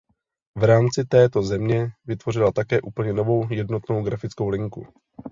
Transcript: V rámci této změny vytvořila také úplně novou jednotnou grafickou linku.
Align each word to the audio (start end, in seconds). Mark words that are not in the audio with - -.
V 0.57 0.63
rámci 0.63 1.05
této 1.05 1.41
změny 1.43 1.91
vytvořila 2.05 2.51
také 2.51 2.81
úplně 2.81 3.13
novou 3.13 3.53
jednotnou 3.53 4.03
grafickou 4.03 4.49
linku. 4.49 4.87